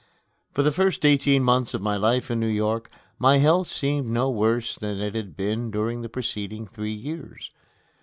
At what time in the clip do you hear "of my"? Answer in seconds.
1.75-1.95